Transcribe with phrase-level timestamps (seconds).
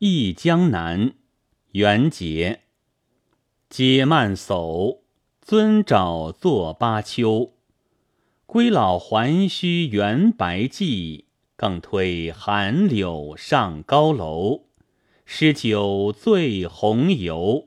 [0.00, 1.14] 忆江南，
[1.72, 2.60] 元节。
[3.68, 5.00] 解慢叟，
[5.42, 7.54] 尊爪作巴丘。
[8.46, 11.24] 归老还须原白髻，
[11.56, 14.66] 更推寒柳上高楼。
[15.24, 17.66] 诗酒醉红游。